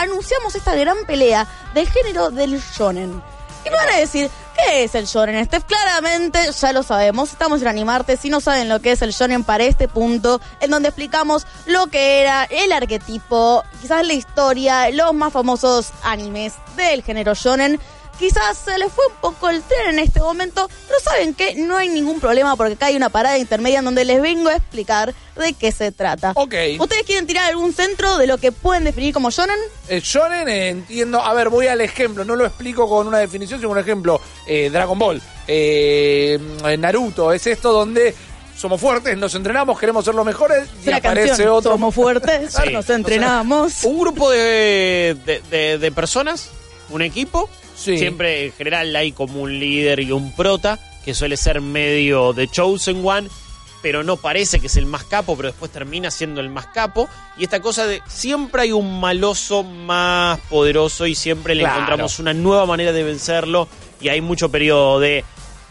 [0.00, 3.22] anunciamos esta gran pelea del género del shonen.
[3.64, 5.64] Y me van a decir, ¿qué es el shonen, Steph?
[5.64, 9.44] Claramente ya lo sabemos, estamos en Animarte, si no saben lo que es el shonen
[9.44, 15.12] para este punto, en donde explicamos lo que era el arquetipo, quizás la historia, los
[15.12, 17.78] más famosos animes del género shonen.
[18.20, 21.76] Quizás se les fue un poco el tren en este momento, pero saben que no
[21.78, 25.14] hay ningún problema porque acá hay una parada intermedia en donde les vengo a explicar
[25.36, 26.32] de qué se trata.
[26.36, 26.54] Ok.
[26.78, 29.56] ¿Ustedes quieren tirar algún centro de lo que pueden definir como shonen?
[29.88, 33.58] El shonen eh, entiendo, a ver, voy al ejemplo, no lo explico con una definición,
[33.58, 34.20] sino un ejemplo.
[34.46, 36.38] Eh, Dragon Ball, eh,
[36.78, 38.14] Naruto, es esto donde
[38.56, 41.72] somos fuertes, nos entrenamos, queremos ser los mejores y Una aparece canción, otro.
[41.72, 42.70] Somos fuertes, Sí.
[42.70, 43.82] nos entrenamos.
[43.84, 46.50] Un grupo de, de, de- de personas,
[46.90, 47.48] un equipo.
[47.76, 47.96] Sí.
[47.98, 52.46] Siempre en general hay como un líder y un prota, que suele ser medio de
[52.48, 53.28] Chosen One,
[53.82, 57.08] pero no parece que es el más capo, pero después termina siendo el más capo.
[57.38, 61.76] Y esta cosa de siempre hay un maloso más poderoso y siempre le Claro.
[61.76, 63.66] encontramos una nueva manera de vencerlo.
[64.02, 65.24] Y hay mucho periodo de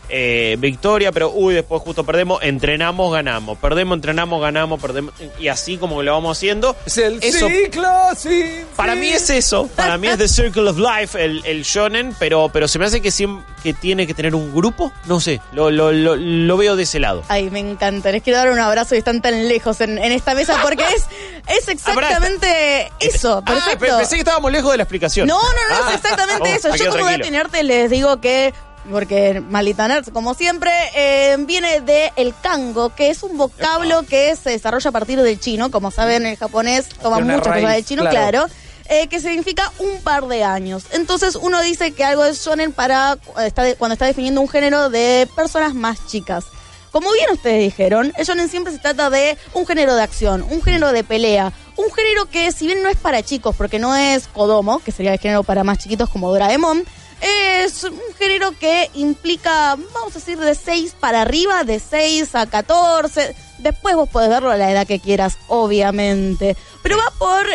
[0.09, 5.13] eh, victoria, pero uy, después justo perdemos, entrenamos, ganamos, perdemos, entrenamos, ganamos, perdemos.
[5.39, 6.75] Y así como lo vamos haciendo.
[6.85, 10.77] Es el Eso- ciclo sin Para mí es eso, para mí es The Circle of
[10.77, 14.35] Life, el, el shonen, pero, pero se me hace que, siem- que tiene que tener
[14.35, 17.23] un grupo, no sé, lo, lo, lo, lo veo de ese lado.
[17.27, 18.11] Ay, me encanta.
[18.11, 21.05] Les quiero dar un abrazo y están tan lejos en, en esta mesa porque es,
[21.47, 23.41] es exactamente eso.
[23.45, 23.79] Ah, Perfecto.
[23.79, 25.27] pe- pensé que estábamos lejos de la explicación.
[25.27, 25.89] No, no, no, Ah.
[25.89, 26.69] es exactamente Oh, eso.
[26.75, 27.17] Yo como tranquilo.
[27.17, 28.53] detenerte les digo que,
[28.91, 34.35] porque maldita nerds, como siempre, eh, viene de el kango, que es un vocablo que
[34.35, 35.71] se desarrolla a partir del chino.
[35.71, 38.17] Como saben, el japonés toma muchas cosas del chino, claro.
[38.47, 38.47] claro.
[38.89, 40.85] eh, que significa un par de años.
[40.91, 44.89] Entonces uno dice que algo es shonen para está de- cuando está definiendo un género
[44.89, 46.45] de personas más chicas.
[46.91, 50.63] Como bien ustedes dijeron, el shonen siempre se trata de un género de acción, un
[50.63, 54.27] género de pelea, un género que si bien no es para chicos, porque no es
[54.27, 56.83] Kodomo, que sería el género para más chiquitos como Doraemon,
[57.21, 62.45] es un género que implica, vamos a decir, de 6 para arriba, de 6 a
[62.45, 63.35] 14.
[63.59, 66.55] Después vos podés verlo a la edad que quieras, obviamente.
[66.81, 67.45] Pero va por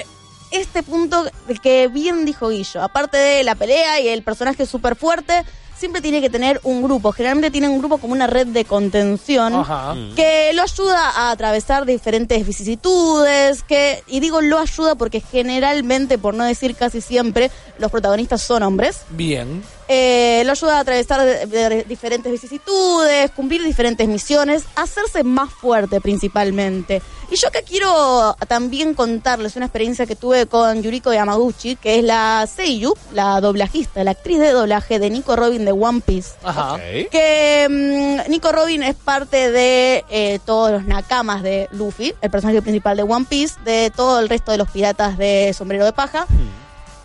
[0.50, 1.24] este punto
[1.62, 2.82] que bien dijo Guillo.
[2.82, 5.44] Aparte de la pelea y el personaje súper fuerte,
[5.76, 7.12] siempre tiene que tener un grupo.
[7.12, 9.94] Generalmente tiene un grupo como una red de contención Ajá.
[10.16, 16.34] que lo ayuda a atravesar diferentes vicisitudes, que, y digo lo ayuda porque generalmente, por
[16.34, 19.02] no decir casi siempre, los protagonistas son hombres.
[19.10, 19.62] Bien.
[19.88, 26.00] Eh, lo ayuda a atravesar de- de diferentes vicisitudes, cumplir diferentes misiones, hacerse más fuerte
[26.00, 27.02] principalmente.
[27.30, 32.04] Y yo que quiero también contarles una experiencia que tuve con Yuriko Yamaguchi, que es
[32.04, 36.32] la Seiyu, la doblajista, la actriz de doblaje de Nico Robin de One Piece.
[36.42, 36.76] Ajá.
[37.10, 37.66] Que
[38.26, 42.96] mm, Nico Robin es parte de eh, todos los nakamas de Luffy, el personaje principal
[42.96, 46.26] de One Piece, de todo el resto de los piratas de Sombrero de Paja.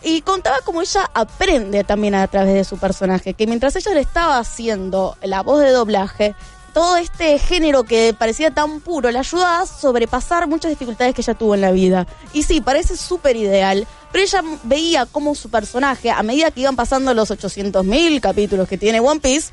[0.01, 4.01] Y contaba cómo ella aprende también a través de su personaje, que mientras ella le
[4.01, 6.35] estaba haciendo la voz de doblaje,
[6.73, 11.33] todo este género que parecía tan puro le ayudaba a sobrepasar muchas dificultades que ella
[11.33, 12.07] tuvo en la vida.
[12.31, 16.75] Y sí, parece súper ideal, pero ella veía cómo su personaje, a medida que iban
[16.75, 19.51] pasando los 800.000 capítulos que tiene One Piece,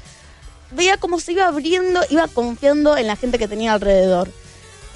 [0.71, 4.31] veía cómo se iba abriendo, iba confiando en la gente que tenía alrededor.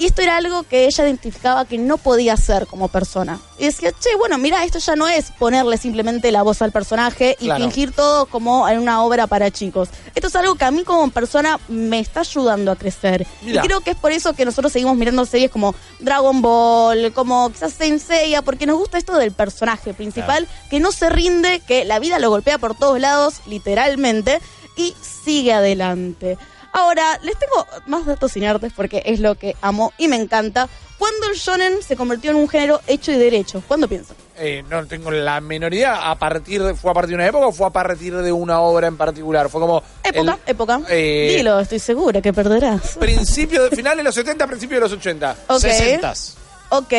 [0.00, 3.38] Y esto era algo que ella identificaba que no podía hacer como persona.
[3.58, 7.36] Y decía, che, bueno, mira, esto ya no es ponerle simplemente la voz al personaje
[7.38, 7.62] y Claro.
[7.62, 9.90] fingir todo como en una obra para chicos.
[10.14, 13.26] Esto es algo que a mí como persona me está ayudando a crecer.
[13.42, 17.50] Y creo que es por eso que nosotros seguimos mirando series como Dragon Ball, como
[17.50, 21.84] quizás Saint Seiya, porque nos gusta esto del personaje principal, que no se rinde, que
[21.84, 24.40] la vida lo golpea por todos lados, literalmente,
[24.76, 26.38] y sigue adelante.
[26.72, 30.68] Ahora, les tengo más datos inertes porque es lo que amo y me encanta.
[30.98, 33.62] ¿Cuándo el shonen se convirtió en un género hecho y derecho?
[33.66, 34.16] ¿Cuándo piensan?
[34.36, 36.10] Eh, no tengo la menor idea.
[36.10, 38.60] A partir de- ¿Fue a partir de una época o fue a partir de una
[38.60, 39.48] obra en particular?
[39.48, 39.82] Fue como.
[40.04, 40.80] Época, el época.
[40.90, 42.96] eh, Dilo, estoy segura que perderás.
[42.98, 45.36] Principio de final de los 70, principio de los 80.
[45.48, 45.58] Ok.
[45.60, 46.36] Sesentas.
[46.70, 46.92] Ok.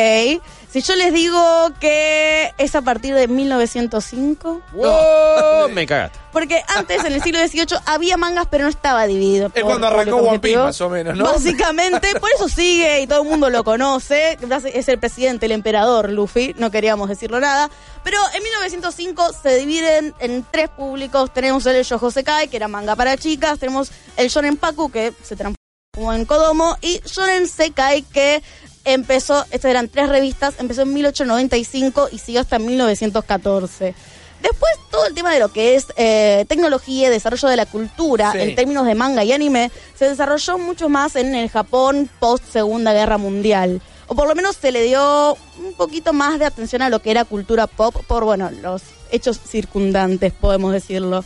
[0.71, 6.17] Si yo les digo que es a partir de 1905, Oh, me cagaste.
[6.31, 9.47] porque antes en el siglo XVIII había mangas pero no estaba dividido.
[9.47, 11.25] Es por cuando arrancó One Piece, más o menos, ¿no?
[11.25, 14.37] Básicamente, por eso sigue y todo el mundo lo conoce.
[14.73, 17.69] Es el presidente, el emperador Luffy, no queríamos decirlo nada.
[18.03, 21.34] Pero en 1905 se dividen en tres públicos.
[21.34, 23.59] Tenemos el Yojo Sekai, que era manga para chicas.
[23.59, 26.78] Tenemos el Shonen Paku, que se transformó en Kodomo.
[26.81, 28.41] Y Shonen Sekai, que
[28.85, 33.93] empezó, estas eran tres revistas, empezó en 1895 y siguió hasta 1914.
[34.41, 38.39] Después, todo el tema de lo que es eh, tecnología, desarrollo de la cultura, Sí.
[38.39, 42.91] en términos de manga y anime, se desarrolló mucho más en el Japón post Segunda
[42.93, 43.81] Guerra Mundial.
[44.07, 47.11] o por lo menos se le dio un poquito más de atención a lo que
[47.11, 51.23] era cultura pop por, bueno, los hechos circundantes, podemos decirlo.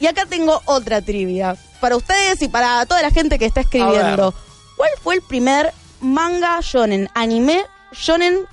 [0.00, 4.32] Y acá tengo otra trivia para ustedes y para toda la gente que está escribiendo.
[4.78, 8.46] ¿Cuál fue el primer manga shonen, anime shonen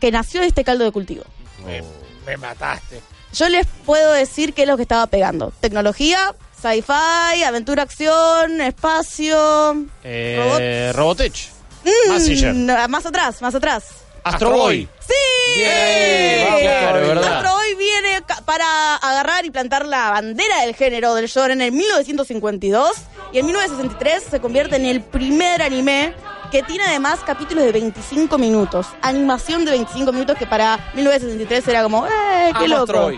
[0.00, 1.24] que nació de este caldo de cultivo?
[1.64, 1.82] Me,
[2.26, 3.00] me mataste.
[3.32, 5.52] Yo les puedo decir qué es lo que estaba pegando.
[5.60, 9.86] Tecnología, sci-fi, aventura, acción, espacio...
[10.04, 11.50] Eh, Robotech.
[11.84, 13.84] Mm, más atrás, más atrás.
[14.22, 14.88] Astro Boy.
[15.00, 15.60] ¡Sí!
[15.60, 17.36] Bien, vamos, claro, ¿verdad?
[17.36, 22.90] Astro Boy viene para agarrar y plantar la bandera del género del shonen en 1952
[23.32, 26.14] y en 1963 se convierte en el primer anime
[26.50, 28.86] que tiene además capítulos de 25 minutos.
[29.02, 32.10] Animación de 25 minutos que para 1963 era como, ¡eh,
[32.58, 33.10] qué Amo loco!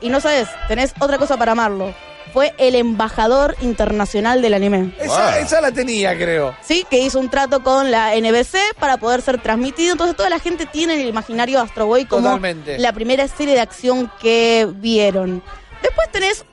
[0.00, 1.94] Y no sabes, tenés otra cosa para amarlo.
[2.32, 4.94] Fue el embajador internacional del anime.
[5.00, 5.42] Esa, Wow.
[5.42, 6.54] esa la tenía, creo.
[6.62, 9.92] Sí, que hizo un trato con la NBC para poder ser transmitido.
[9.92, 12.78] Entonces toda la gente tiene en el imaginario Astro Boy como Totalmente.
[12.78, 15.42] la primera serie de acción que vieron.
[15.82, 16.44] Después tenés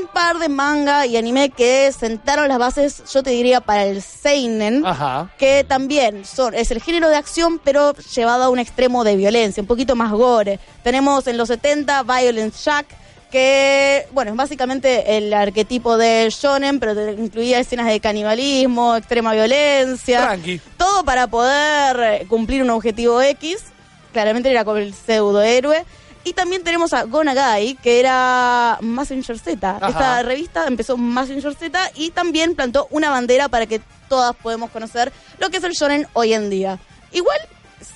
[0.00, 4.02] un par de manga y anime que sentaron las bases, yo te diría, para el
[4.02, 4.84] seinen.
[4.84, 5.30] Ajá.
[5.38, 9.60] Que también son, es el género de acción, pero llevado a un extremo de violencia,
[9.60, 10.58] un poquito más gore.
[10.82, 12.86] Tenemos en los 70 Violent Jack,
[13.30, 20.20] que, bueno, es básicamente el arquetipo de shonen, pero incluía escenas de canibalismo, extrema violencia.
[20.20, 20.60] Tranqui.
[20.76, 23.64] Todo para poder cumplir un objetivo X.
[24.12, 25.84] Claramente era como el pseudohéroe.
[26.24, 29.76] Y también tenemos a Gonagai, que era Massinger Z.
[29.76, 29.88] Ajá.
[29.88, 35.12] Esta revista empezó Massinger Z y también plantó una bandera para que todas podemos conocer
[35.38, 36.78] lo que es el shonen hoy en día.
[37.10, 37.38] Igual,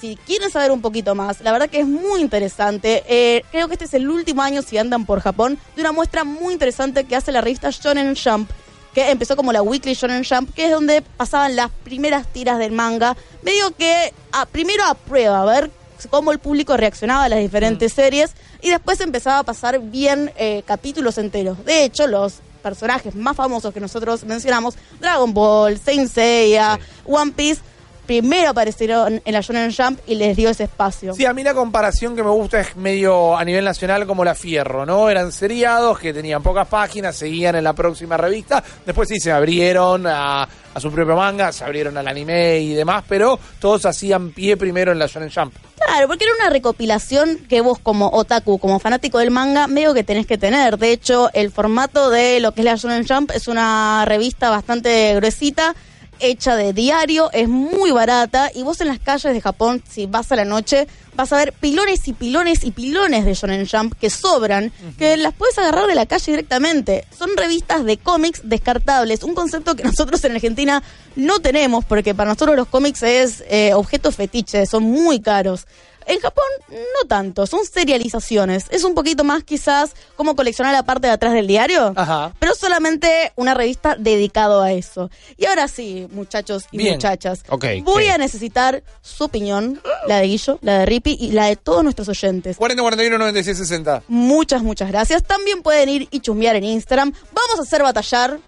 [0.00, 3.04] si quieren saber un poquito más, la verdad que es muy interesante.
[3.08, 6.24] Eh, creo que este es el último año, si andan por Japón, de una muestra
[6.24, 8.50] muy interesante que hace la revista Shonen Jump
[8.96, 12.72] que empezó como la Weekly Shonen Jump, que es donde pasaban las primeras tiras del
[12.72, 13.14] manga.
[13.42, 15.70] Medio que a, primero a prueba, a ver
[16.10, 18.32] cómo el público reaccionaba a las diferentes series,
[18.62, 21.64] y después empezaba a pasar bien eh, capítulos enteros.
[21.64, 27.60] De hecho, los personajes más famosos que nosotros mencionamos, Dragon Ball, Saint Seiya, One Piece,
[28.06, 31.12] primero aparecieron en la Shonen Jump y les dio ese espacio.
[31.14, 34.34] Sí, a mí la comparación que me gusta es medio a nivel nacional como la
[34.34, 35.10] Fierro, ¿no?
[35.10, 40.06] Eran seriados que tenían pocas páginas, seguían en la próxima revista, después sí se abrieron
[40.06, 44.56] a, a su propio manga, se abrieron al anime y demás, pero todos hacían pie
[44.56, 45.54] primero en la Shonen Jump.
[45.86, 50.02] Claro, porque era una recopilación que vos como otaku, como fanático del manga, medio que
[50.02, 50.78] tenés que tener.
[50.78, 55.14] De hecho, el formato de lo que es la Shonen Jump es una revista bastante
[55.14, 55.76] gruesita,
[56.18, 60.32] hecha de diario, es muy barata y vos en las calles de Japón, si vas
[60.32, 64.10] a la noche, vas a ver pilones y pilones y pilones de Shonen Jump que
[64.10, 67.04] sobran, que las puedes agarrar de la calle directamente.
[67.16, 70.82] Son revistas de cómics descartables, un concepto que nosotros en Argentina
[71.16, 75.66] no tenemos, porque para nosotros los cómics es eh, objeto fetiche, son muy caros.
[76.06, 78.66] En Japón no tanto, son serializaciones.
[78.70, 82.32] Es un poquito más quizás como coleccionar la parte de atrás del diario, Ajá.
[82.38, 85.10] pero solamente una revista dedicado a eso.
[85.36, 86.94] Y ahora sí, muchachos y Bien.
[86.94, 91.46] muchachas, Ok, voy a necesitar su opinión, la de Guillo, la de Rippy y la
[91.46, 92.56] de todos nuestros oyentes.
[92.56, 94.02] 40, 41, 96, 60.
[94.08, 95.24] Muchas, muchas gracias.
[95.24, 97.12] También pueden ir y chusmear en Instagram.
[97.32, 98.38] Vamos a hacer batallar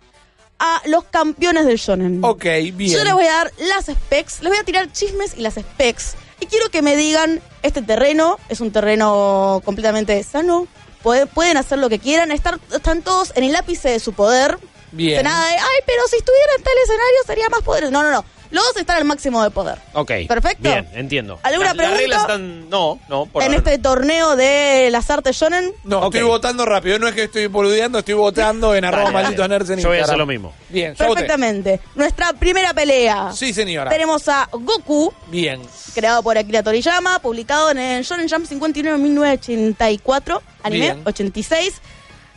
[0.60, 2.20] a los campeones del shonen.
[2.24, 2.44] Ok,
[2.74, 2.92] bien.
[2.92, 6.14] Yo les voy a dar las specs, les voy a tirar chismes y las specs.
[6.40, 10.66] Y quiero que me digan, este terreno es un terreno completamente sano,
[11.02, 14.58] puede- pueden hacer lo que quieran, estar, están todos en el ápice de su poder.
[14.92, 15.18] Bien.
[15.18, 17.90] De nada de, ay, pero si estuviera en tal escenario sería más poder.
[17.92, 18.24] No, no, no.
[18.50, 19.78] Los dos están al máximo de poder.
[19.92, 20.12] Ok.
[20.26, 20.62] Perfecto.
[20.62, 21.38] Bien, entiendo.
[21.42, 22.00] ¿Alguna Las- las pregunta?
[22.00, 22.70] reglas están.
[22.70, 23.58] No, no, por en ahora.
[23.58, 26.14] este torneo de las artes shonen, No, Ok.
[26.14, 26.98] estoy votando rápido.
[26.98, 29.24] No es que estoy boludeando, estoy votando en arroba Dale, dale.
[29.24, 30.18] malditos nerds en Yo voy a hacer Instagram.
[30.18, 30.52] lo mismo.
[30.68, 31.14] Bien, yo voté.
[31.20, 31.80] perfectamente.
[31.94, 33.32] Nuestra primera pelea.
[33.34, 33.90] Sí, señora.
[33.90, 35.60] Tenemos a Goku, Bien.
[35.94, 41.02] creado por Akira Toriyama, publicado en el Shonen Jump 59 en 1984, anime Bien.
[41.04, 41.74] 86.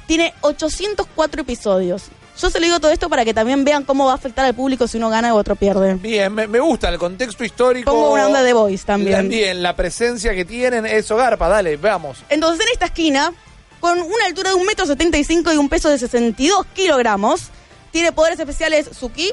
[0.08, 2.04] Tiene 804 episodios.
[2.42, 4.56] Yo se lo digo todo esto para que también vean cómo va a afectar al
[4.56, 5.94] público si uno gana u otro pierde.
[5.96, 7.92] Bien, me, me gusta el contexto histórico.
[7.92, 9.16] Pongo una onda de voice también.
[9.18, 12.18] También, la presencia que tienen, eso garpa, dale, veamos.
[12.30, 13.32] Entonces, en esta esquina,
[13.80, 17.50] con una altura de 1,75 m y un peso de 62 kilogramos,
[17.92, 19.32] tiene poderes especiales su ki,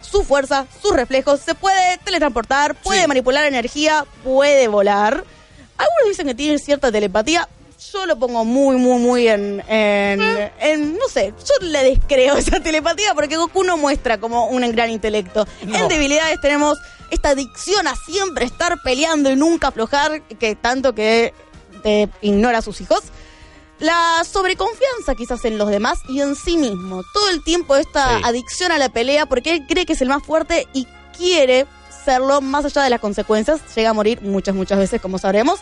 [0.00, 3.08] su fuerza, sus reflejos, se puede teletransportar, puede Sí.
[3.08, 5.24] manipular energía, puede volar.
[5.78, 7.48] Algunos dicen que tiene cierta telepatía.
[7.92, 12.60] Yo lo pongo muy, muy, muy en, en, en- no sé, yo le descreo esa
[12.60, 15.46] telepatía porque Goku no muestra como un gran intelecto.
[15.66, 15.76] No.
[15.76, 16.78] En debilidades tenemos
[17.10, 21.34] esta adicción a siempre estar peleando y nunca aflojar, que tanto que
[21.82, 23.02] te ignora a sus hijos.
[23.78, 27.02] La sobreconfianza quizás en los demás y en sí mismo.
[27.12, 28.22] Todo el tiempo esta Sí.
[28.24, 32.40] adicción a la pelea porque él cree que es el más fuerte y quiere hacerlo
[32.40, 33.60] más allá de las consecuencias.
[33.74, 35.60] Llega a morir muchas, muchas veces, como sabremos.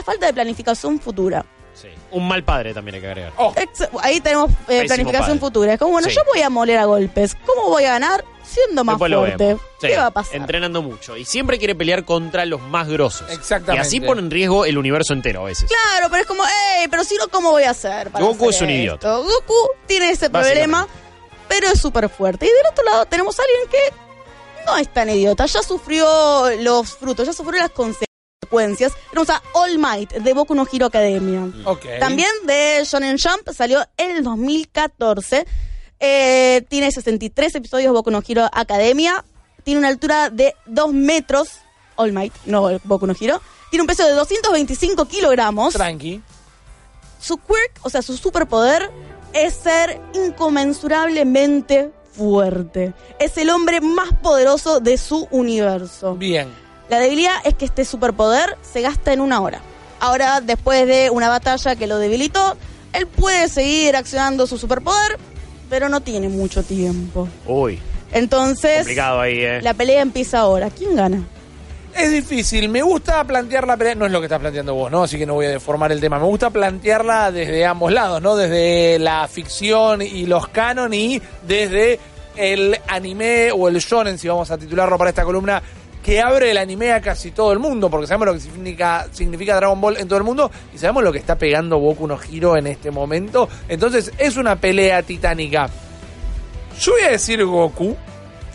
[0.00, 1.44] La falta de planificación futura.
[1.74, 1.88] Sí.
[2.10, 3.32] Un mal padre también hay que agregar.
[3.36, 3.54] Oh,
[4.02, 5.40] Ahí tenemos eh, planificación padre.
[5.40, 5.72] futura.
[5.74, 6.14] Es como, bueno, Sí.
[6.16, 7.36] yo voy a moler a golpes.
[7.46, 8.24] ¿Cómo voy a ganar?
[8.42, 9.56] Siendo más Después fuerte.
[9.80, 10.34] Sí, ¿Qué va a pasar?
[10.36, 11.16] Entrenando mucho.
[11.16, 13.30] Y siempre quiere pelear contra los más grosos.
[13.30, 13.76] Exactamente.
[13.76, 15.68] Y así pone en riesgo el universo entero a veces.
[15.70, 18.10] Claro, pero es como, hey, pero si no, ¿cómo voy a hacer?
[18.10, 18.80] para Goku hacer es un esto?
[18.82, 19.16] idiota.
[19.18, 19.54] Goku
[19.86, 20.88] tiene ese problema,
[21.48, 22.46] pero es súper fuerte.
[22.46, 25.46] Y del otro lado tenemos a alguien que no es tan idiota.
[25.46, 28.09] Ya sufrió los frutos, ya sufrió las consecuencias.
[28.50, 31.48] Tenemos a All Might de Boku no Hero Academia.
[31.98, 35.46] También de Shonen Jump salió en el 2014.
[36.00, 39.24] Eh, tiene 63 episodios Boku no Hero Academia.
[39.64, 41.48] Tiene una altura de 2 metros.
[41.96, 43.40] All Might, no Boku no Hero.
[43.70, 45.74] Tiene un peso de 225 kilogramos.
[45.74, 46.20] Tranqui.
[47.20, 48.90] Su quirk, o sea, su superpoder,
[49.32, 52.94] es ser inconmensurablemente fuerte.
[53.18, 56.14] Es el hombre más poderoso de su universo.
[56.14, 56.48] Bien.
[56.90, 59.60] La debilidad es que este superpoder se gasta en una hora.
[60.00, 62.56] Ahora, después de una batalla que lo debilitó,
[62.92, 65.16] él puede seguir accionando su superpoder,
[65.68, 67.28] pero no tiene mucho tiempo.
[67.46, 67.78] Uy,
[68.10, 69.62] Entonces, complicado ahí, ¿eh?
[69.62, 70.68] la pelea empieza ahora.
[70.68, 71.22] ¿Quién gana?
[71.94, 75.04] Es difícil, me gusta plantear la pelea, no es lo que estás planteando vos, ¿no?
[75.04, 76.18] Así que no voy a deformar el tema.
[76.18, 78.34] Me gusta plantearla desde ambos lados, ¿no?
[78.34, 82.00] Desde la ficción y los canon y desde
[82.36, 85.62] el anime o el shonen, si vamos a titularlo para esta columna,
[86.04, 89.56] que abre el anime a casi todo el mundo, porque sabemos lo que significa, significa
[89.56, 92.56] Dragon Ball en todo el mundo y sabemos lo que está pegando Boku no Hero
[92.56, 93.48] en este momento.
[93.68, 95.68] Entonces es una pelea titánica.
[96.80, 97.94] Yo voy a decir Goku,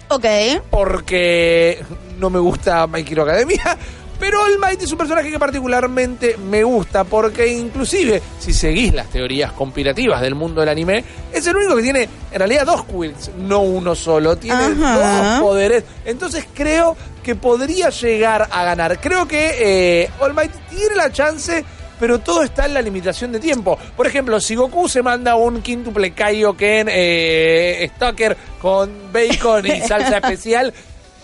[0.09, 0.25] Ok.
[0.71, 1.79] porque
[2.19, 3.77] no me gusta My Hero Academia.
[4.19, 9.07] Pero All Might es un personaje que particularmente me gusta porque inclusive si seguís las
[9.09, 13.31] teorías conspirativas del mundo del anime, es el único que tiene en realidad dos quills,
[13.37, 15.33] no uno solo, tiene Ajá.
[15.33, 15.83] dos poderes.
[16.05, 16.95] Entonces creo
[17.25, 18.99] que podría llegar a ganar.
[19.01, 21.65] Creo que eh, All Might tiene la chance,
[21.99, 23.79] pero todo está en la limitación de tiempo.
[23.97, 30.17] Por ejemplo, si Goku se manda un quíntuple Kaioken eh, Stalker con bacon y salsa
[30.17, 30.71] especial,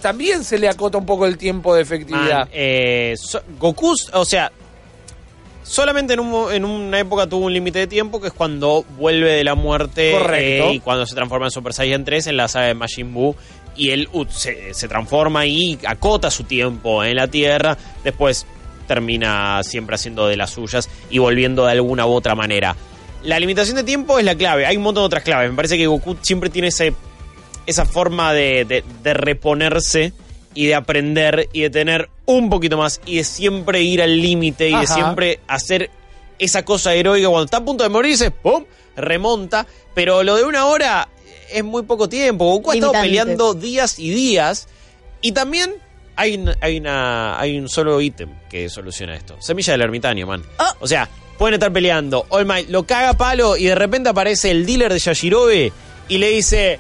[0.02, 2.40] también se le acota un poco el tiempo de efectividad.
[2.40, 4.52] Man, eh, so- Goku, o sea,
[5.64, 8.84] solamente en, un mo- en una época tuvo un límite de tiempo que es cuando
[8.98, 10.70] vuelve de la muerte Correcto.
[10.70, 13.36] eh, y cuando se transforma en Super Saiyan 3 en la saga de Majin Buu
[13.76, 18.46] y él uh, se, se transforma y acota su tiempo en la Tierra, después
[18.88, 22.76] termina siempre haciendo de las suyas y volviendo de alguna u otra manera.
[23.24, 25.78] La limitación de tiempo es la clave, hay un montón de otras claves, me parece
[25.78, 26.94] que Goku siempre tiene ese
[27.68, 30.14] esa forma de, de- de reponerse
[30.56, 34.68] y de aprender y de tener un poquito más y de siempre ir al límite
[34.70, 35.92] y de siempre hacer
[36.40, 38.66] esa cosa heroica cuando está a punto de morirse, ¡pum!
[38.96, 41.08] remonta, pero lo de una hora
[41.54, 42.46] es muy poco tiempo.
[42.46, 44.68] Goku ha estado peleando días y días
[45.22, 45.74] y también
[46.16, 49.36] hay, un- hay, una, hay un solo ítem que soluciona esto.
[49.40, 50.44] Semilla del ermitaño, man.
[50.60, 50.66] Oh.
[50.82, 52.26] O sea, pueden estar peleando.
[52.30, 55.72] All Might lo caga palo y de repente aparece el dealer de Yashirobe
[56.08, 56.80] y le dice: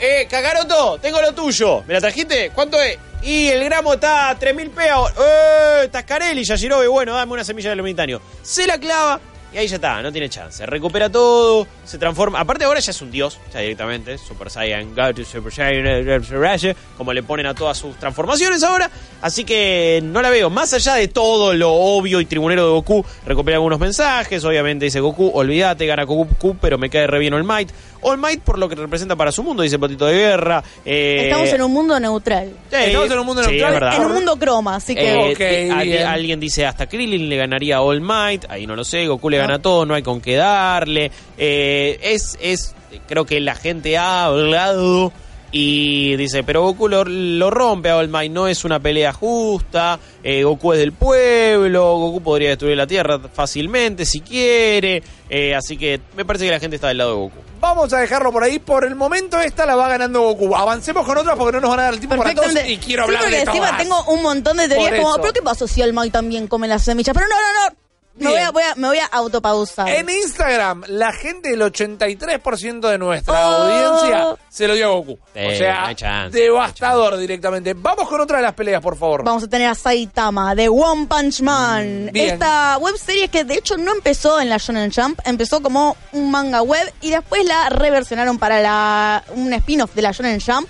[0.00, 1.82] Eh, Kakaroto, tengo lo tuyo.
[1.86, 2.50] ¿Me la trajiste?
[2.54, 2.98] ¿Cuánto es?
[3.22, 5.12] Y el gramo está a 3.000 pesos.
[5.20, 5.88] ¡Eh!
[5.92, 6.86] Tascarelli, Yashirobe.
[6.88, 8.18] Bueno, dame una semilla del ermitaño.
[8.42, 9.20] Se la clava
[9.52, 10.64] y ahí ya está, no tiene chance.
[10.64, 12.38] Recupera todo, se transforma.
[12.38, 14.16] Aparte, ahora ya es un dios, ya directamente.
[14.16, 18.88] Super Saiyan God, Super Saiyan, como le ponen a todas sus transformaciones ahora.
[19.20, 20.50] Así que no la veo.
[20.50, 24.44] Más allá de todo lo obvio y tribunero de Goku, recupera algunos mensajes.
[24.44, 27.70] Obviamente dice Goku, olvídate, gana Goku, pero me cae re bien All Might.
[28.02, 30.62] All Might por lo que representa para su mundo, dice Patito de Guerra.
[30.84, 32.48] Eh, Estamos en un mundo neutral.
[32.70, 33.96] sí, Estamos en un mundo sí, neutral.
[33.96, 35.32] En un mundo croma, así que...
[35.32, 39.06] Eh, eh, alguien, dice hasta Krillin le ganaría a All Might, ahí no lo sé,
[39.06, 41.10] Goku le gana todo, no hay con qué darle.
[41.38, 42.74] Eh, es, es,
[43.06, 45.12] creo que la gente ha hablado
[45.52, 49.98] y dice, pero Goku lo, lo rompe a All Might, no es una pelea justa,
[50.22, 55.76] eh, Goku es del pueblo, Goku podría destruir la Tierra fácilmente si quiere, eh, así
[55.76, 57.36] que me parece que la gente está del lado de Goku.
[57.60, 58.58] Vamos a dejarlo por ahí.
[58.58, 60.56] Por el momento esta la va ganando Goku.
[60.56, 63.02] Avancemos con otras porque no nos van a dar el tiempo para todos y quiero
[63.02, 63.78] Sí, hablar porque de encima todas.
[63.82, 65.16] tengo un montón de teorías como.
[65.20, 67.12] ¿pero qué pasó si Might también come las semillas?
[67.14, 67.79] Pero no, no, no.
[68.20, 69.88] Me voy, a, voy a- me voy a autopausar.
[69.88, 73.62] En Instagram, la gente, el 83% de nuestra Oh.
[73.62, 75.18] audiencia se lo dio a Goku.
[75.34, 77.74] Sí, o sea, chance, devastador directamente.
[77.74, 79.24] Vamos con otra de las peleas, por favor.
[79.24, 82.06] Vamos a tener a Saitama de One Punch Man.
[82.06, 82.30] Mm, bien.
[82.34, 86.30] Esta web serie que de hecho no empezó en la Shonen Jump, empezó como un
[86.30, 90.68] manga web y después la reversionaron para la, un spin-off de la Shonen Jump.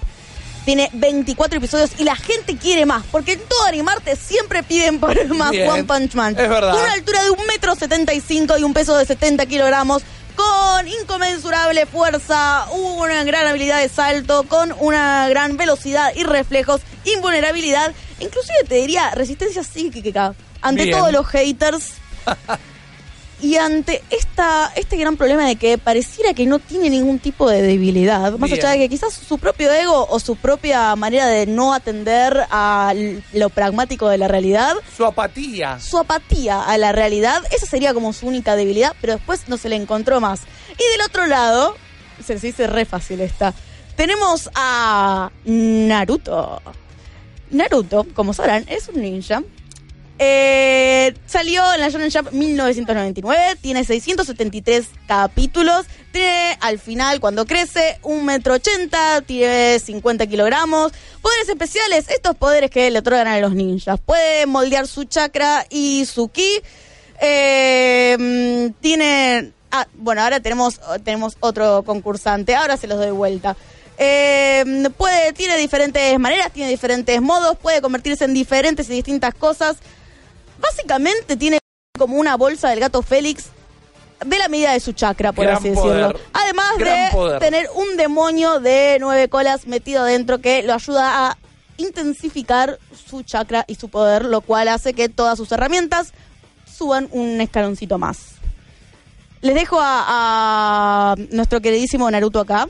[0.64, 5.24] Tiene 24 episodios y la gente quiere más, porque en todo Animarte siempre piden por
[5.34, 6.36] más Bien, One Punch Man.
[6.38, 6.72] es verdad.
[6.72, 10.02] Con una altura de un metro setenta y cinco y un peso de 70 kilogramos,
[10.36, 17.92] con inconmensurable fuerza, una gran habilidad de salto, con una gran velocidad y reflejos invulnerabilidad,
[18.20, 20.96] inclusive te diría resistencia psíquica ante Bien.
[20.98, 21.92] todos los haters.
[23.42, 27.62] Y ante esta, este gran problema de que pareciera que no tiene ningún tipo de
[27.62, 28.60] debilidad, más Bien.
[28.60, 32.92] allá de que quizás su propio ego o su propia manera de no atender a
[33.32, 35.80] lo pragmático de la realidad, Su apatía.
[35.80, 39.70] su apatía a la realidad, esa sería como su única debilidad, pero después no se
[39.70, 40.40] le encontró más.
[40.72, 41.74] Y del otro lado,
[42.22, 43.54] se les dice re fácil esta,
[43.96, 46.60] tenemos a Naruto.
[47.50, 49.42] Naruto, como sabrán, es un ninja.
[50.22, 57.98] Eh, salió en la Shonen Jump 1999, tiene 673 capítulos, tiene al final, cuando crece,
[58.02, 60.92] un metro ochenta, tiene 50 kilogramos.
[61.22, 63.98] Poderes especiales, estos poderes que le otorgan a los ninjas.
[63.98, 66.60] Puede moldear su chakra y su ki.
[67.22, 69.52] Eh, tiene...
[69.70, 73.56] Ah, bueno, ahora tenemos, tenemos otro concursante, ahora se los doy vuelta.
[73.96, 74.64] Eh,
[74.98, 79.78] puede, tiene diferentes maneras, tiene diferentes modos, puede convertirse en diferentes y distintas cosas.
[80.60, 81.58] Básicamente tiene
[81.98, 83.46] como una bolsa del gato Félix
[84.24, 85.96] de la medida de su chakra, por Gran así poder.
[86.08, 86.20] decirlo.
[86.32, 87.38] Además Gran de poder.
[87.40, 91.38] tener un demonio de nueve colas metido adentro que lo ayuda a
[91.78, 96.12] intensificar su chakra y su poder, lo cual hace que todas sus herramientas
[96.70, 98.18] suban un escaloncito más.
[99.40, 100.04] Les dejo a,
[101.12, 102.68] a nuestro queridísimo Naruto acá,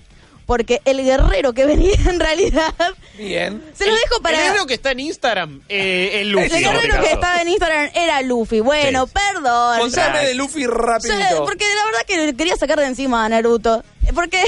[0.50, 2.74] porque el guerrero que venía en realidad...
[3.16, 3.62] Bien.
[3.72, 4.36] Se los dejo para...
[4.36, 6.46] El guerrero que está en Instagram, eh, el Luffy.
[6.46, 8.58] El en este guerrero que estaba en Instagram era Luffy.
[8.58, 9.12] Bueno, Sí.
[9.14, 9.78] perdón.
[9.78, 11.44] Contame de Luffy rapidito.
[11.44, 13.84] porque la verdad que quería sacar de encima a Naruto.
[14.12, 14.42] Porque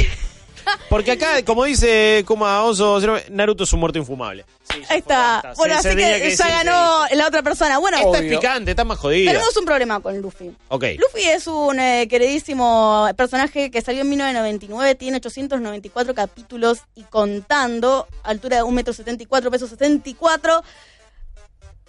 [0.88, 3.00] Porque acá, como dice Kuma Oso,
[3.30, 4.44] Naruto es un muerto infumable.
[4.70, 5.40] Sí, ahí está.
[5.42, 5.54] basta.
[5.56, 7.78] Bueno, Sí, así tenía que, ya ganó la otra persona.
[7.78, 7.98] Bueno.
[7.98, 9.32] Esta es picante, está más jodida.
[9.32, 10.54] tenemos un problema con Luffy.
[10.68, 10.84] Ok.
[10.98, 18.06] Luffy es un eh, queridísimo personaje que salió en 1999, tiene 894 capítulos y contando,
[18.22, 20.62] altura de 1,74 m, peso 74.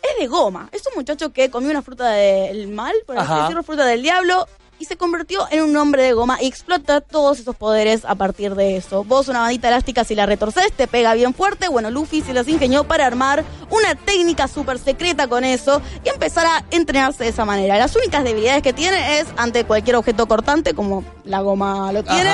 [0.01, 0.69] Es de goma.
[0.73, 4.47] Es un muchacho que comió una fruta del mal, por así decirlo, fruta del diablo,
[4.79, 8.55] y se convirtió en un hombre de goma y explota todos esos poderes a partir
[8.55, 9.03] de eso.
[9.03, 11.69] Vos una bandita elástica si la retorces te pega bien fuerte.
[11.69, 16.45] Bueno, Luffy se las ingenió para armar una técnica súper secreta con eso y empezar
[16.45, 17.77] a entrenarse de esa manera.
[17.77, 22.31] Las únicas debilidades que tiene es ante cualquier objeto cortante, como la goma lo tiene.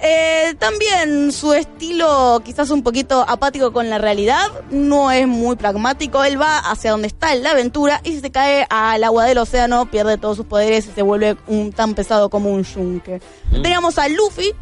[0.00, 6.22] Eh, también su estilo quizás un poquito apático con la realidad, no es muy pragmático,
[6.22, 9.90] él va hacia donde está la aventura y si se cae al agua del océano
[9.90, 13.20] pierde todos sus poderes y se vuelve un, tan pesado como un yunque.
[13.50, 14.52] Teníamos a Luffy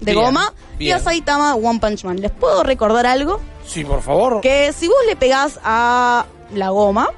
[0.00, 2.20] de Bien, goma y a Saitama One Punch Man.
[2.20, 3.40] ¿Les puedo recordar algo?
[3.64, 4.40] Sí, por favor.
[4.40, 7.10] Que si vos le pegás a la goma,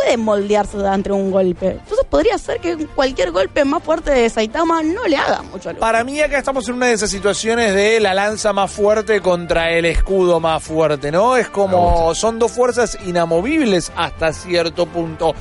[0.00, 1.72] puede moldearse ante un golpe.
[1.72, 5.72] Entonces podría ser que cualquier golpe más fuerte de Saitama no le haga mucho a
[5.72, 5.80] Luffy.
[5.80, 9.70] Para mí acá estamos en una de esas situaciones de la lanza más fuerte contra
[9.70, 11.36] el escudo más fuerte, ¿no?
[11.36, 15.34] Es como son dos fuerzas inamovibles hasta cierto punto.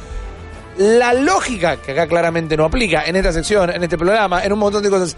[0.77, 4.59] La lógica, que acá claramente no aplica en esta sección, en este programa, en un
[4.59, 5.15] montón de cosas,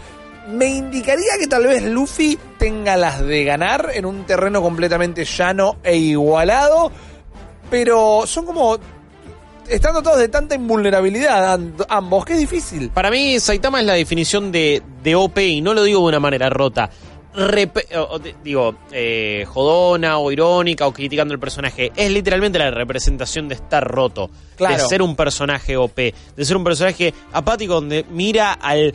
[0.48, 5.78] me indicaría que tal vez Luffy tenga las de ganar en un terreno completamente llano
[5.84, 6.92] e igualado,
[7.70, 8.78] pero son como...
[9.72, 12.90] Estando todos de tanta invulnerabilidad ambos, que es difícil.
[12.90, 16.20] Para mí, Saitama es la definición de, de OP, y no lo digo de una
[16.20, 16.90] manera rota.
[17.34, 21.92] Rep- o- digo, eh, jodona o irónica o criticando el personaje.
[21.96, 24.30] Es literalmente la representación de estar roto.
[24.58, 24.76] Claro.
[24.76, 25.96] De ser un personaje OP.
[26.36, 28.94] De ser un personaje apático donde mira al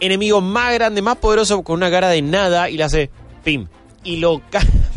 [0.00, 3.10] enemigo más grande, más poderoso con una cara de nada y le hace
[3.42, 3.66] pim.
[4.04, 4.42] Y lo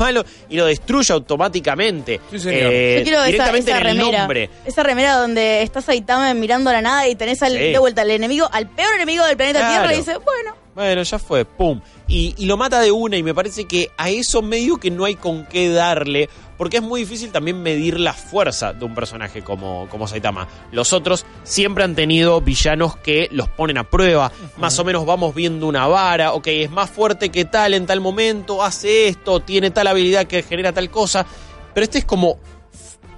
[0.01, 2.19] malo y lo destruye automáticamente.
[2.31, 2.71] Sí, señor.
[2.73, 4.17] Eh, Yo quiero directamente esa en el remera.
[4.19, 4.49] nombre.
[4.65, 7.57] Esa remera donde está Saitama mirando a la nada y tenés al- Sí.
[7.71, 9.73] de vuelta al enemigo, al peor enemigo del planeta Claro.
[9.73, 11.81] Tierra y dice, bueno, Bueno, ya fue, pum.
[12.07, 15.03] Y, y lo mata de una y me parece que a eso medio que no
[15.03, 16.29] hay con qué darle,
[16.61, 20.47] porque es muy difícil también medir la fuerza de un personaje como, como Saitama.
[20.71, 25.33] Los otros siempre han tenido villanos que los ponen a prueba, más o menos vamos
[25.33, 29.71] viendo una vara, ok, es más fuerte que tal en tal momento, hace esto, tiene
[29.71, 31.25] tal habilidad que genera tal cosa,
[31.73, 32.37] pero este es como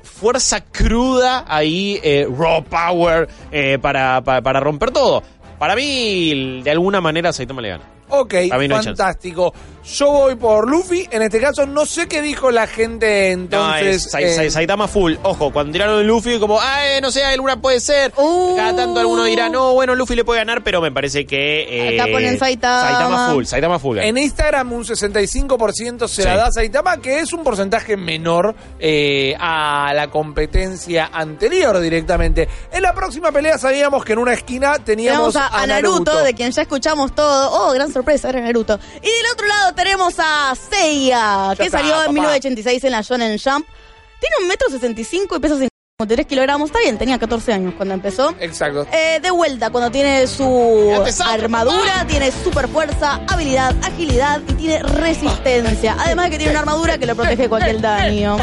[0.04, 5.22] fuerza cruda ahí, eh, raw power, eh, para, para, para romper todo.
[5.60, 7.93] Para mí, de alguna manera, Saitama le gana.
[8.16, 9.54] Ok, A mí no hay fantástico.
[9.98, 11.08] Yo voy por Luffy.
[11.12, 14.06] En este caso, no sé qué dijo la gente entonces.
[14.06, 15.16] no, Sai- eh, Sai- Saitama full.
[15.24, 18.14] Ojo, cuando tiraron el Luffy, como, ay, no sé, alguna puede ser.
[18.16, 18.56] Uh.
[18.56, 21.64] Cada tanto alguno dirá, no, bueno, Luffy le puede ganar, pero me parece que.
[21.96, 22.82] eh, Acá ponen Saitama.
[22.90, 23.98] Saitama full, Saitama full.
[23.98, 26.38] en Instagram un 65% se la Sí.
[26.38, 32.48] da a Saitama, que es un porcentaje menor eh, a la competencia anterior directamente.
[32.72, 36.52] En la próxima pelea sabíamos que en una esquina teníamos a, a Naruto, de quien
[36.52, 37.50] ya escuchamos todo.
[37.52, 38.03] Oh, gran sorpresa.
[38.04, 38.80] Sorpresa, era Naruto.
[39.02, 43.66] Y del otro lado tenemos a Seiya, que salió en 1986 en la Shonen Jump.
[44.20, 45.73] Tiene un metro 65 y pesa
[46.04, 46.70] 53 kilogramos.
[46.70, 48.36] Está bien, tenía 14 años cuando empezó.
[48.40, 48.86] Exacto.
[48.92, 50.92] Eh, de vuelta, cuando tiene su
[51.26, 55.96] armadura, tiene super fuerza, habilidad, agilidad y tiene resistencia.
[56.00, 58.38] Además de que tiene una armadura que lo protege de cualquier daño.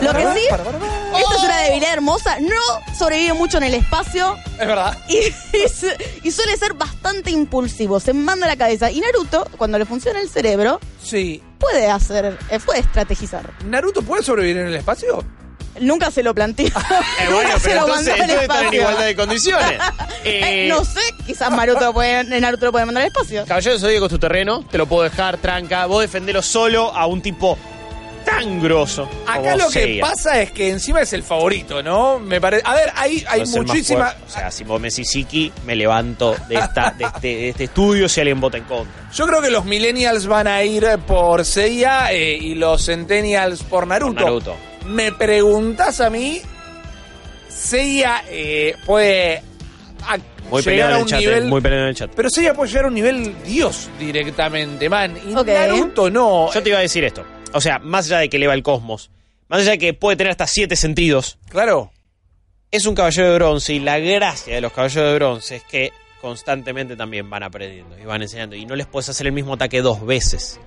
[0.00, 4.66] Lo que sí, esta es una debilidad hermosa, no sobrevive mucho en el espacio Es
[4.66, 4.96] verdad.
[5.08, 5.86] y, y su-
[6.22, 8.90] y suele ser bastante impulsivo, se manda la cabeza.
[8.90, 11.42] Y Naruto, cuando le funciona el cerebro, Sí.
[11.58, 13.50] puede hacer, eh, puede estrategizar.
[13.64, 15.22] ¿Naruto puede sobrevivir en el espacio?
[15.80, 16.66] Nunca se lo planteó.
[17.20, 18.80] Eh, bueno, Nunca se pero lo entonces, mandó al entonces están en espacio.
[18.80, 19.78] igualdad de condiciones.
[20.24, 23.44] Eh, Eh, no sé, quizás Naruto lo puede, Naruto lo puede mandar al espacio.
[23.46, 25.86] Caballero Zodíaco es tu terreno, te lo puedo dejar tranca.
[25.86, 27.56] Vos defendelo solo a un tipo
[28.24, 29.08] tan grosso.
[29.24, 30.00] Acá como lo que Seiya.
[30.04, 32.18] pasa es que encima es el favorito, ¿no?
[32.18, 32.64] Me parece.
[32.66, 34.06] A ver, hay, hay más muchísima.
[34.06, 34.22] fuerte.
[34.26, 37.64] O sea, si vos me decís Siki, me levanto de, esta, de, este, de este
[37.64, 39.08] estudio si alguien vota en contra.
[39.14, 43.86] Yo creo que los millennials van a ir por Seiya eh, y los centennials por
[43.86, 44.14] Naruto.
[44.14, 44.56] Por Naruto.
[44.88, 46.40] Me preguntas a mí,
[47.48, 49.42] Seiya eh, puede
[50.02, 50.18] a-
[50.50, 51.44] Muy llegar peleado a en el un chat, nivel.
[51.44, 52.10] eh, muy peleado en el chat.
[52.14, 55.16] Pero Seiya puede llegar a un nivel Dios directamente, man.
[55.28, 55.46] Y Ok.
[55.48, 56.52] Naruto no.
[56.52, 57.24] Yo te iba a decir esto.
[57.52, 59.10] O sea, más allá de que eleva el cosmos,
[59.48, 61.90] más allá de que puede tener hasta siete sentidos, Claro.
[62.70, 65.92] es un caballero de bronce y la gracia de los caballeros de bronce es que
[66.20, 69.80] constantemente también van aprendiendo y van enseñando y no les puedes hacer el mismo ataque
[69.80, 70.58] dos veces.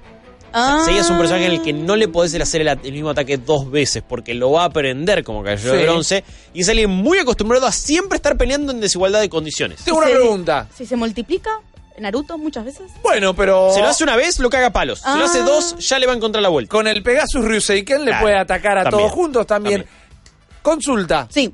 [0.53, 0.81] Ah.
[0.85, 3.38] Seiya es un personaje en el que no le podés hacer el, el mismo ataque
[3.38, 5.77] dos veces porque lo va a aprender como caballero Sí.
[5.77, 9.83] de bronce y es alguien muy acostumbrado a siempre estar peleando en desigualdad de condiciones.
[9.83, 10.67] Tengo una se- pregunta.
[10.75, 11.49] Si se multiplica,
[11.99, 12.89] Naruto muchas veces.
[13.03, 13.73] Bueno, pero.
[13.73, 14.99] Se lo hace una vez, lo caga a palos.
[15.01, 15.43] Si lo hace Ah.
[15.43, 16.69] dos, ya le va a encontrar la vuelta.
[16.71, 19.85] Con el Pegasus Ryuseiken le Claro, puede atacar a también, todos juntos también.
[20.62, 21.27] Consulta.
[21.29, 21.53] Sí.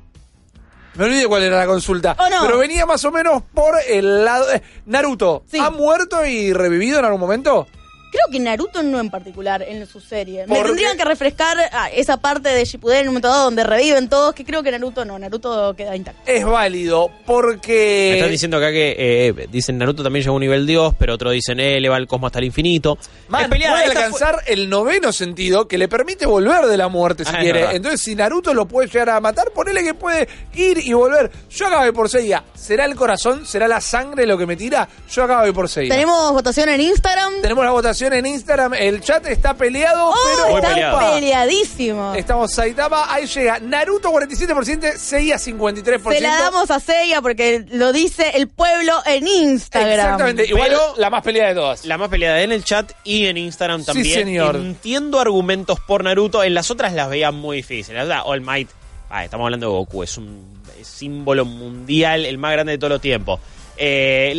[0.95, 2.15] Me olvidé cuál era la consulta.
[2.17, 2.45] Oh, no.
[2.45, 4.45] Pero venía más o menos por el lado.
[4.85, 5.57] Naruto, Sí.
[5.59, 7.67] ¿ha muerto y revivido en algún momento?
[8.15, 10.45] Creo que Naruto no en particular en su serie.
[10.47, 10.97] Me ¿Por tendrían qué?
[10.99, 14.45] que refrescar ah, esa parte de Shippuden en un momento dado donde reviven todos, que
[14.45, 16.21] creo que Naruto no, Naruto queda intacto.
[16.25, 18.13] Es válido Me porque.
[18.15, 21.33] están diciendo acá que eh, dicen Naruto también llegó a un nivel Dios, pero otros
[21.33, 22.97] dicen eh, eleva el cosmos hasta el infinito.
[23.27, 27.25] Man, Es puede fue- alcanzar el noveno sentido que le permite volver de la muerte
[27.25, 27.75] si Ah, es quiere.
[27.75, 31.29] Entonces, si Naruto lo puede llegar a matar, ponele que puede ir y volver.
[31.49, 32.43] Yo acabo de ir por Seiya.
[32.53, 33.45] ¿Será el corazón?
[33.45, 34.87] ¿Será la sangre lo que me tira?
[35.11, 35.93] Yo acabo de ir por Seiya.
[35.93, 37.41] Tenemos votación en Instagram.
[37.41, 38.73] Tenemos la votación en Instagram.
[38.73, 40.15] El chat está peleado, ¡Oh!
[40.45, 40.57] pero.
[40.57, 41.13] Está peleado.
[41.13, 42.13] Peleadísimo.
[42.15, 46.13] Estamos Saitama, ahí llega Naruto 47%, Seiya 53%.
[46.13, 49.91] Se la damos a Seiya porque lo dice el pueblo en Instagram.
[49.91, 51.85] Exactamente, igual Pero- la más peleada de todas.
[51.85, 54.19] La más peleada en el chat y en Instagram Sí, también.
[54.25, 54.55] señor.
[54.55, 56.43] Entiendo argumentos por Naruto.
[56.43, 57.97] En las otras las veía muy difíciles.
[57.97, 58.69] La verdad, All Might,
[59.09, 63.01] ah, estamos hablando de Goku, es un símbolo mundial, el más grande de todos los
[63.01, 63.39] tiempos.
[63.77, 64.33] Eh,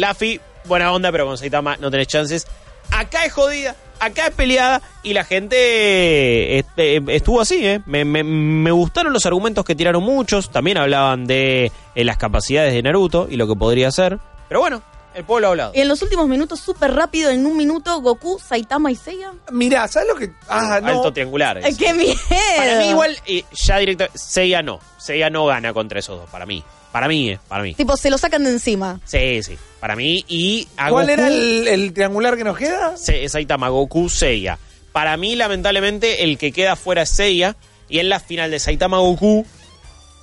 [0.64, 2.46] buena onda, pero con Saitama no tenés chances.
[2.90, 7.80] Acá es jodida, acá es peleada y la gente este, estuvo así, ¿eh?
[7.86, 10.50] Me, me- me gustaron los argumentos que tiraron muchos.
[10.50, 14.18] También hablaban de eh, las capacidades de Naruto y lo que podría hacer.
[14.48, 14.82] Pero bueno,
[15.14, 15.72] el pueblo ha hablado.
[15.74, 19.32] Y en los últimos minutos, súper rápido, en un minuto, Goku, Saitama y Seiya.
[19.50, 20.30] Mirá, ¿sabes lo que.?
[20.48, 20.88] Ah, no.
[20.88, 21.58] Alto triangular.
[21.58, 21.78] ¡Ay, es.
[21.78, 22.14] ¡Qué miedo!
[22.56, 24.78] Para mí igual, eh, ya directo, Seiya no.
[24.98, 26.62] Seiya no gana contra esos dos, para mí.
[26.96, 27.74] Para mí, eh, para mí.
[27.74, 28.98] Tipo, se lo sacan de encima.
[29.04, 30.24] Sí, sí, para mí.
[30.28, 32.96] Y a ¿Cuál Goku, era el, el triangular que nos queda?
[32.96, 34.58] Se- Saitama, Goku, Seiya.
[34.92, 37.54] Para mí, lamentablemente, el que queda fuera es Seiya.
[37.90, 39.44] Y en la final de Saitama Goku,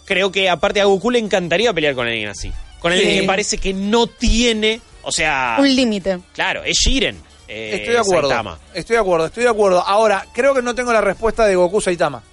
[0.06, 2.52] creo que aparte a Goku le encantaría pelear con alguien así.
[2.80, 3.20] Con alguien Sí.
[3.22, 6.22] que parece que no tiene, o sea, Un límite.
[6.34, 7.18] claro, es Jiren.
[7.48, 8.30] eh, Estoy de acuerdo.
[8.30, 8.60] Saitama.
[8.74, 9.80] Estoy de acuerdo, estoy de acuerdo.
[9.86, 12.24] Ahora, creo que no tengo la respuesta de Goku Saitama.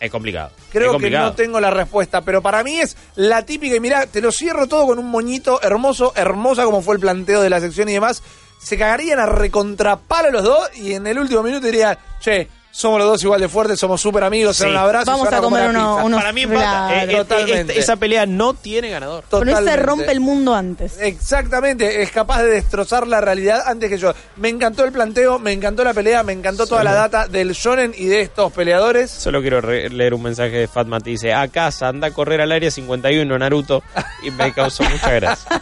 [0.00, 0.50] Es complicado.
[0.70, 3.74] Creo es que no tengo la respuesta, pero para mí es la típica.
[3.76, 7.42] Y mirá, te lo cierro todo con un moñito hermoso, hermosa como fue el planteo
[7.42, 8.22] de la sección y demás.
[8.60, 13.08] Se cagarían a recontrapalo los dos y en el último minuto diría, che, somos los
[13.08, 14.64] dos igual de fuertes, somos súper amigos, Sí.
[14.66, 16.46] un abrazo Vamos a comer uno- unos- Para mí.
[16.46, 16.94] Claro.
[16.94, 17.72] Eh, eh, eh, Totalmente.
[17.72, 19.24] esta- esa pelea no tiene ganador.
[19.30, 19.86] Con eso se Totalmente.
[19.86, 20.98] rompe el mundo antes.
[21.00, 24.12] Exactamente, es capaz de destrozar la realidad antes que yo.
[24.36, 27.92] Me encantó el planteo, me encantó la pelea, me encantó toda la data del shonen
[27.96, 29.10] y de estos peleadores.
[29.10, 32.52] Solo quiero leer un mensaje de Fatma que dice, a casa, anda a correr al
[32.52, 33.82] área 51, Naruto.
[34.22, 35.48] Y me causó mucha gracia.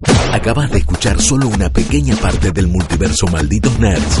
[0.00, 0.34] Muchas gracias.
[0.34, 4.20] Acabas de escuchar solo una pequeña parte del multiverso Malditos Nerds.